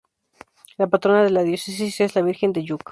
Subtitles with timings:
[0.79, 2.79] La patrona de la diócesis es la Virgen de Lluc.